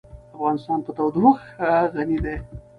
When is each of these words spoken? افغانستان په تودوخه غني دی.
افغانستان 0.35 0.79
په 0.85 0.91
تودوخه 0.97 1.43
غني 1.95 2.17
دی. 2.23 2.37